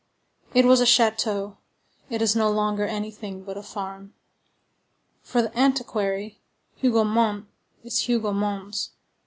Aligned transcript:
It 0.55 0.65
was 0.65 0.81
a 0.81 0.85
château; 0.85 1.57
it 2.09 2.23
is 2.23 2.35
no 2.35 2.49
longer 2.49 2.85
anything 2.87 3.43
but 3.43 3.55
a 3.55 3.61
farm. 3.61 4.15
For 5.21 5.43
the 5.43 5.55
antiquary, 5.55 6.41
Hougomont 6.79 7.45
is 7.83 8.07
Hugomons. 8.07 8.93